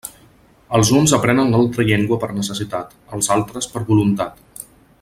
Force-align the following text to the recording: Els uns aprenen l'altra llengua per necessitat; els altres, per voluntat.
Els 0.77 0.91
uns 0.99 1.13
aprenen 1.17 1.51
l'altra 1.55 1.85
llengua 1.89 2.19
per 2.23 2.31
necessitat; 2.39 2.97
els 3.19 3.29
altres, 3.37 3.69
per 3.75 3.85
voluntat. 3.91 4.65